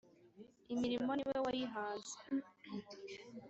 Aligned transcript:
imirimo 0.73 1.11
ni 1.15 1.23
we 1.29 1.37
wayihanze 1.45 2.15